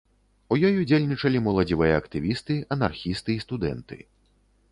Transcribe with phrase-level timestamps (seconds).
[0.53, 4.01] У ёй удзельнічалі моладзевыя актывісты, анархісты і студэнты.